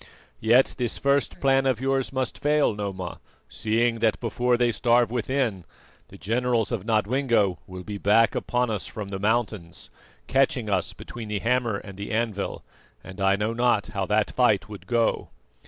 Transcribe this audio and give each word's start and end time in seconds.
Yet 0.39 0.73
this 0.79 0.97
first 0.97 1.39
plan 1.39 1.67
of 1.67 1.79
yours 1.79 2.11
must 2.11 2.39
fail, 2.39 2.73
Noma, 2.73 3.19
seeing 3.47 3.99
that 3.99 4.19
before 4.19 4.57
they 4.57 4.71
starve 4.71 5.11
within, 5.11 5.63
the 6.07 6.17
generals 6.17 6.71
of 6.71 6.85
Nodwengo 6.87 7.59
will 7.67 7.83
be 7.83 7.99
back 7.99 8.33
upon 8.33 8.71
us 8.71 8.87
from 8.87 9.09
the 9.09 9.19
mountains, 9.19 9.91
catching 10.25 10.71
us 10.71 10.93
between 10.93 11.27
the 11.27 11.37
hammer 11.37 11.77
and 11.77 11.99
the 11.99 12.11
anvil, 12.11 12.63
and 13.03 13.21
I 13.21 13.35
know 13.35 13.53
not 13.53 13.89
how 13.89 14.07
that 14.07 14.31
fight 14.31 14.67
would 14.67 14.87
go." 14.87 15.29